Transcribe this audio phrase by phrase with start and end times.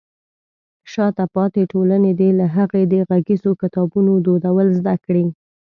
[0.91, 5.25] شاته پاتې ټولنې دې له هغې د غږیزو کتابونو دودول زده کړي.